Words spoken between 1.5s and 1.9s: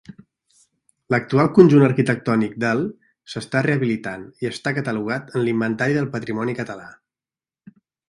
conjunt